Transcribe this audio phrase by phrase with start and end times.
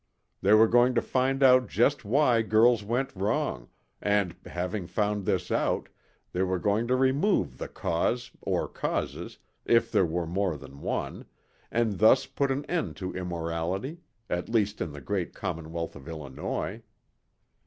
[0.41, 3.69] They were going to find out just why girls went wrong
[4.01, 5.89] and, having found this out,
[6.33, 11.25] they were going to remove the cause, or causes if there were more than one,
[11.69, 16.81] and thus put an end to immorality at least in the great commonwealth of Illinois.